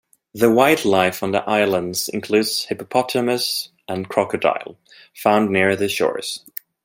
[0.33, 4.79] The wildlife on the islands includes hippopotamus and crocodile,
[5.13, 6.43] found near the shores.